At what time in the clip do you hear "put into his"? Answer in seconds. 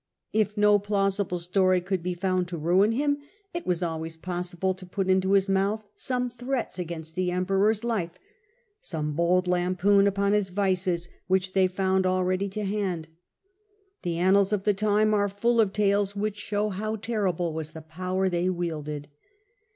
4.87-5.47